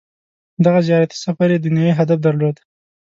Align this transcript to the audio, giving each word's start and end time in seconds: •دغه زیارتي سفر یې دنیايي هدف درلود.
•دغه 0.65 0.79
زیارتي 0.87 1.17
سفر 1.25 1.47
یې 1.53 1.59
دنیايي 1.65 1.93
هدف 1.99 2.19
درلود. 2.25 2.55